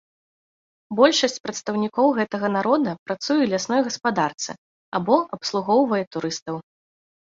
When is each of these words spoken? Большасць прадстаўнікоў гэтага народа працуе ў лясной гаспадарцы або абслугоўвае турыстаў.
Большасць 0.99 1.37
прадстаўнікоў 1.47 2.07
гэтага 2.19 2.47
народа 2.57 2.91
працуе 3.09 3.35
ў 3.43 3.47
лясной 3.53 3.81
гаспадарцы 3.91 4.51
або 4.99 5.15
абслугоўвае 5.39 6.03
турыстаў. 6.17 6.55